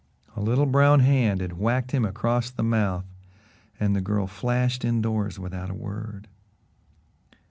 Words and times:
A 0.35 0.41
little 0.41 0.65
brown 0.65 1.01
hand 1.01 1.41
had 1.41 1.59
whacked 1.59 1.91
him 1.91 2.05
across 2.05 2.49
the 2.49 2.63
mouth, 2.63 3.05
and 3.79 3.95
the 3.95 4.01
girl 4.01 4.25
flashed 4.25 4.83
indoors 4.83 5.37
without 5.37 5.69
a 5.69 5.75
word. 5.75 6.27